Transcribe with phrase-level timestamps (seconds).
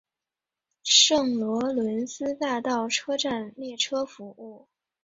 [0.83, 4.67] 圣罗伦斯大道车站列车服务。